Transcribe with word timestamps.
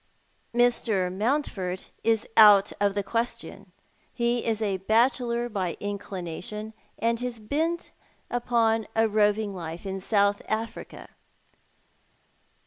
"Mr. 0.55 1.13
Mountford 1.15 1.85
is 2.03 2.27
out 2.35 2.73
of 2.81 2.95
the 2.95 3.03
question. 3.03 3.71
He 4.11 4.43
is 4.43 4.59
a 4.59 4.77
bachelor 4.77 5.47
by 5.47 5.77
inclination, 5.79 6.73
and 6.97 7.21
is 7.21 7.39
bent 7.39 7.91
upon 8.27 8.87
a 8.95 9.07
roving 9.07 9.53
life 9.53 9.85
in 9.85 9.99
South 10.01 10.41
Africa." 10.49 11.09